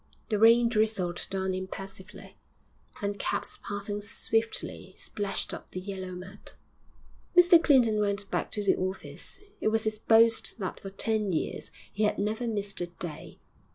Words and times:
The 0.29 0.39
rain 0.39 0.67
drizzled 0.67 1.27
down 1.29 1.53
impassively, 1.53 2.35
and 3.03 3.19
cabs 3.19 3.59
passing 3.67 4.01
swiftly 4.01 4.95
splashed 4.97 5.53
up 5.53 5.69
the 5.69 5.79
yellow 5.79 6.15
mud.... 6.15 6.53
VI 7.35 7.41
Mr 7.43 7.63
Clinton 7.63 7.99
went 7.99 8.31
back 8.31 8.49
to 8.53 8.63
the 8.63 8.77
office; 8.77 9.41
it 9.59 9.67
was 9.67 9.83
his 9.83 9.99
boast 9.99 10.57
that 10.57 10.79
for 10.79 10.89
ten 10.89 11.31
years 11.31 11.69
he 11.93 12.01
had 12.05 12.17
never 12.17 12.47
missed 12.47 12.81
a 12.81 12.87
day. 12.87 13.37